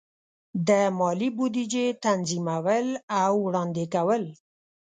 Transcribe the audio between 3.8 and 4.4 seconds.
کول.